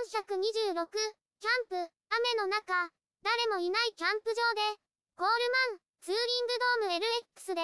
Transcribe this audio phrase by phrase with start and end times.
[0.00, 0.88] 426、
[1.40, 2.88] キャンプ、雨の中、
[3.22, 4.80] 誰もいないキャンプ場で、
[5.16, 7.04] コールマン、ツーリングドーム
[7.36, 7.60] LX で、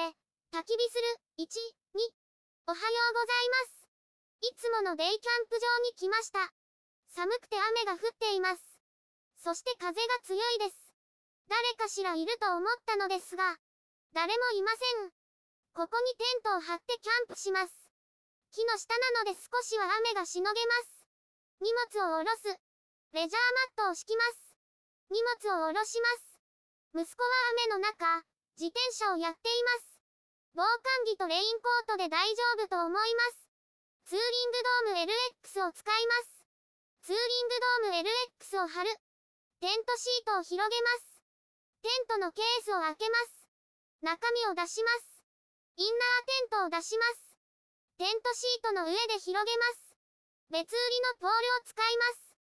[0.52, 1.48] 焚き火する、1、
[1.96, 2.12] 2、
[2.68, 3.88] おはようございます。
[4.42, 6.52] いつものデイキャンプ場に来ました。
[7.14, 8.62] 寒くて雨が降っています。
[9.40, 10.76] そして風が強いです。
[11.48, 13.56] 誰かしらいると思ったのですが、
[14.12, 15.10] 誰もいません。
[15.72, 17.72] ここにテントを張ってキャンプします。
[18.52, 20.95] 木の下なので少しは雨がしのげます。
[21.60, 22.44] 荷物を下ろす。
[23.12, 23.42] レジャー
[23.78, 24.56] マットを敷きます。
[25.08, 26.36] 荷物を下ろします。
[26.92, 28.24] 息子は雨の中、
[28.60, 29.96] 自転車をやっています。
[30.52, 33.48] 防寒着とレインコートで大丈夫と思います。
[34.04, 36.44] ツーリングドーム LX を使います。
[37.02, 38.90] ツーリングドーム LX を貼る。
[39.60, 41.20] テントシートを広げます。
[41.82, 43.48] テントのケースを開けます。
[44.02, 45.22] 中身を出します。
[45.76, 47.36] インナーテントを出します。
[47.96, 49.85] テントシートの上で広げます。
[50.46, 52.38] 別売りのポールを使います。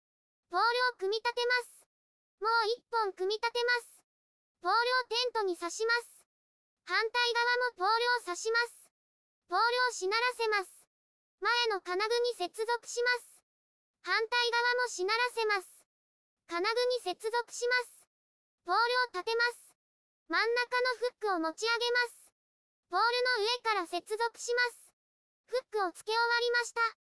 [0.51, 1.87] ポールを組み立てます。
[2.43, 4.03] もう一本組み立てます。
[4.59, 6.27] ポールをテントに刺します。
[6.83, 7.07] 反対
[7.79, 8.91] 側もポールを刺します。
[9.47, 10.83] ポールをしならせます。
[11.39, 13.39] 前の金具に接続します。
[14.03, 15.87] 反対側もしならせます。
[16.51, 18.03] 金具に接続します。
[18.67, 19.79] ポールを立てます。
[20.27, 22.35] 真ん中のフックを持ち上げます。
[22.91, 23.07] ポール
[23.39, 24.91] の上から接続します。
[25.47, 27.02] フックを付け終わりました。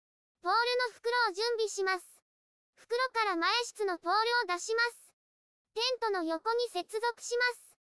[0.81, 2.05] の袋を準備します。
[2.73, 5.13] 袋から前室のポールを出します。
[5.73, 7.77] テントの横に接続します。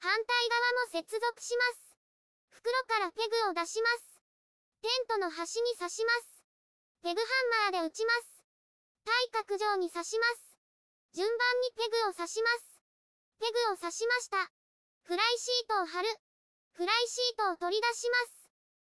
[0.00, 1.96] 反対側も接続します。
[2.50, 4.20] 袋からペグを出します。
[4.82, 6.44] テントの端に刺します。
[7.02, 7.26] ペグハ
[7.70, 8.44] ンマーで打ちます。
[9.04, 10.56] 対角上に刺します。
[11.14, 12.80] 順番にペグを刺します。
[13.40, 14.52] ペグを刺しました。
[15.02, 16.08] フライシートを貼る。
[16.72, 18.50] フライシートを取り出します。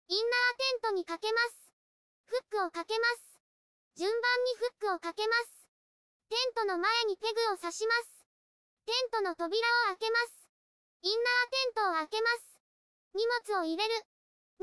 [0.09, 1.73] インナーテントにかけます。
[2.25, 3.28] フックをかけます。
[4.00, 4.16] 順番
[4.47, 5.67] にフックをかけます。
[6.31, 8.23] テントの前にペグを刺します。
[8.88, 9.59] テントの扉
[9.91, 10.47] を開けます。
[11.03, 12.64] インナーテントを開けます。
[13.11, 14.07] 荷物を入れる。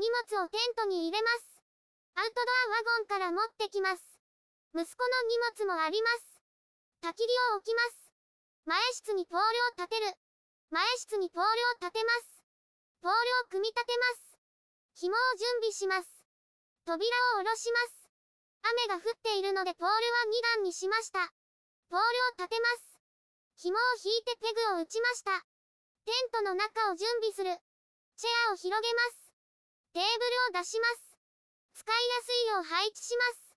[0.01, 1.61] 荷物をテントに入れます。
[2.17, 4.01] アウトドアワゴンから持ってきます。
[4.73, 5.37] 息子の荷
[5.69, 6.41] 物もあります。
[7.05, 8.09] 焚き火を置きます。
[8.65, 10.17] 前室にポールを立てる。
[10.73, 12.41] 前室にポールを立てます。
[13.05, 15.05] ポールを組み立てます。
[15.05, 16.09] 紐を準備します。
[16.89, 17.05] 扉
[17.37, 18.06] を下ろします。
[18.71, 21.19] 雨が降っているのでポールは2段にしました。
[21.89, 22.99] ポールを立てます。
[23.57, 25.31] 紐を引いてペグを打ちました。
[26.05, 27.51] テントの中を準備する。
[28.17, 29.27] チェアを広げます。
[29.93, 31.17] テーブルを出します。
[31.73, 33.55] 使いやすいよう配置します。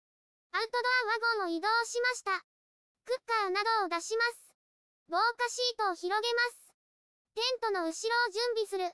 [0.52, 2.40] アウトドアワゴンを移動しました。
[3.04, 4.54] クッカーなどを出します。
[5.08, 6.72] 防火シートを広げます。
[7.34, 8.84] テントの後ろを準備する。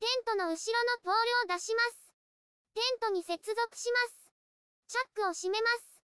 [0.00, 1.14] テントの後ろのポー
[1.46, 2.12] ルを出します。
[2.74, 4.23] テントに接続します。
[4.86, 6.00] チャックを閉めます。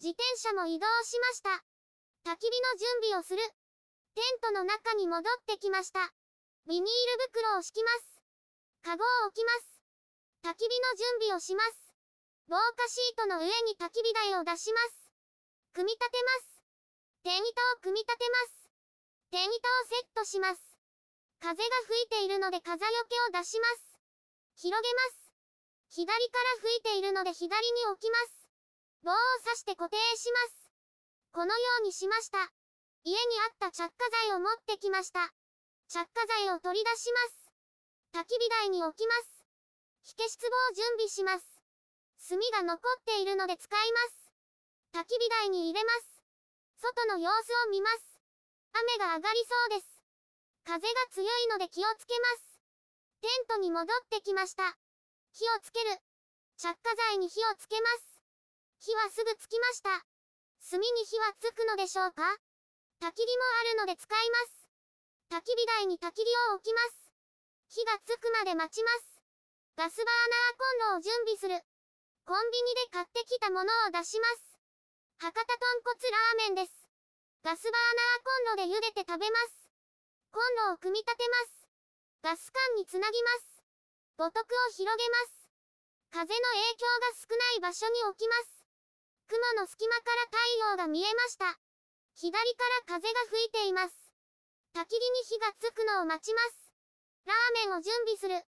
[0.00, 1.50] 自転車も移動しました。
[2.24, 3.42] 焚き火の準備をする。
[4.14, 6.12] テントの中に戻ってきました。
[6.66, 6.90] ビニール
[7.30, 8.22] 袋を敷きます。
[8.82, 9.76] カゴを置きます。
[10.42, 11.94] 焚き火の準備をします。
[12.48, 15.10] 防火シートの上に焚き火台を出します。
[15.72, 16.62] 組み立てます。
[17.22, 18.70] 天板を組み立てます。
[19.30, 19.52] 天板を
[19.86, 20.62] セットします。
[21.40, 23.98] 風が吹いているので風よけを出します。
[24.56, 25.25] 広げます。
[25.88, 28.48] 左から吹いているので左に置きます。
[29.02, 30.70] 棒を刺して固定します。
[31.32, 32.38] このようにしました。
[33.04, 35.32] 家にあった着火剤を持ってきました。
[35.88, 37.46] 着火剤を取り出します。
[38.12, 39.44] 焚き火台に置きます。
[40.02, 41.46] 火消し壺を準備します。
[42.28, 44.32] 炭が残っているので使います。
[44.92, 46.22] 焚き火台に入れます。
[46.80, 48.18] 外の様子を見ます。
[48.72, 50.02] 雨が上がりそうです。
[50.64, 52.58] 風が強いので気をつけます。
[53.20, 54.76] テントに戻ってきました。
[55.36, 56.00] 火をつける。
[56.56, 58.24] 着火剤に火をつけます。
[58.80, 60.00] 火はすぐつきました。
[60.64, 62.24] 炭に火はつくのでしょうか？
[63.04, 64.64] 焚き火もあるので使います。
[65.28, 67.12] 焚き火台に焚き火を置きます。
[67.68, 69.20] 火がつくまで待ちます。
[69.76, 71.60] ガスバーナーコンロを準備する。
[72.24, 74.56] コンビニで買ってきたものを出します。
[75.20, 76.72] 博多豚骨ラーメンです。
[77.44, 79.68] ガスバーナーコンロで茹でて食べます。
[80.32, 81.68] コンロを組み立てます。
[82.24, 83.55] ガス管につなぎます。
[84.16, 85.44] 五徳を広げます。
[86.08, 88.64] 風の影響が少ない場所に置きます。
[89.28, 90.40] 雲の隙間から太
[90.72, 91.60] 陽が見えました。
[92.16, 93.92] 左から風が吹いています。
[94.72, 96.72] 焚き火に火がつくのを待ちます。
[97.28, 98.40] ラーメンを準備する。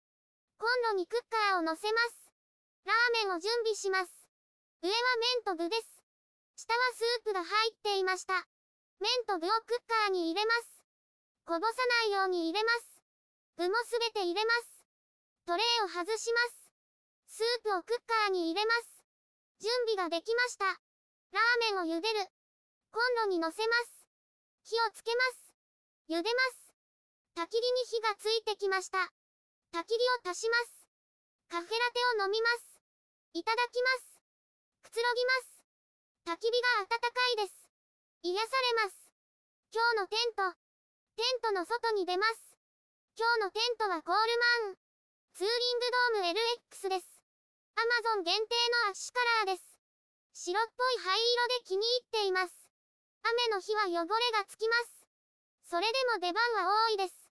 [0.55, 2.31] コンロにクッカーを乗せます。
[2.87, 4.07] ラーメンを準備します。
[4.79, 4.95] 上は
[5.43, 5.99] 麺と具です。
[6.55, 8.47] 下はスープが入っていました。
[9.03, 10.79] 麺と具をクッカーに入れます。
[11.43, 11.73] こぼさ
[12.07, 13.03] ないように入れます。
[13.57, 14.76] 具もすべて入れます。
[15.47, 17.39] トレイを外します。
[17.39, 18.99] スープをクッカーに入れます。
[19.63, 20.65] 準備ができました。
[20.67, 22.19] ラーメンを茹でる。
[22.91, 24.03] 炉に乗せます。
[24.67, 25.55] 火をつけます。
[26.11, 26.75] 茹でます。
[27.39, 28.99] 焚き火に火がついてきました。
[29.71, 30.83] 焚き火を足します。
[31.47, 32.83] カフェラテを飲みます。
[33.31, 34.19] いただきます。
[34.83, 35.63] くつろぎます。
[36.27, 37.07] 焚き火が暖か
[37.39, 37.71] いです。
[38.23, 38.99] 癒されます。
[39.71, 40.51] 今日のテント。
[41.15, 42.35] テントの外に出ます。
[43.15, 44.86] 今日のテントはコールマン。
[45.37, 45.85] ツーリング
[46.17, 47.05] ドーム LX です。
[47.77, 48.57] アマゾン限定
[48.89, 49.77] のアッシュカラーです。
[50.49, 52.57] 白っぽい灰色で気に入っています。
[53.21, 55.05] 雨の日は汚れがつきます。
[55.69, 57.29] それでも出番は多いです。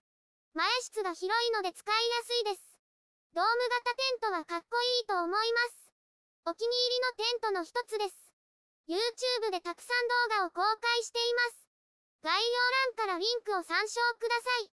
[0.55, 2.79] 前室が広いので使いやすいです。
[3.35, 5.91] ドーム型テントはかっこいいと思います。
[6.47, 8.15] お気に入りのテントの一つです。
[8.87, 11.67] YouTube でたくさん動画を公開しています。
[12.23, 14.76] 概要欄からリンクを参照ください。